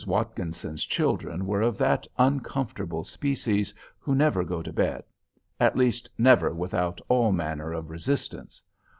Watkinson's 0.07 0.83
children 0.83 1.45
were 1.45 1.61
of 1.61 1.77
that 1.77 2.07
uncomfortable 2.17 3.03
species 3.03 3.71
who 3.99 4.15
never 4.15 4.43
go 4.43 4.63
to 4.63 4.73
bed; 4.73 5.03
at 5.59 5.77
least 5.77 6.09
never 6.17 6.51
without 6.55 6.99
all 7.07 7.31
manner 7.31 7.71
of 7.71 7.91
resistance. 7.91 8.63